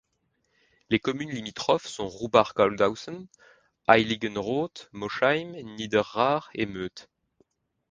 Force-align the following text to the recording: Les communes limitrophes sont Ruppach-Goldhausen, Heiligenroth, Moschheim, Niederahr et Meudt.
Les 0.89 0.99
communes 0.99 1.29
limitrophes 1.29 1.85
sont 1.85 2.07
Ruppach-Goldhausen, 2.09 3.27
Heiligenroth, 3.87 4.89
Moschheim, 4.93 5.51
Niederahr 5.77 6.49
et 6.55 6.65
Meudt. 6.65 7.07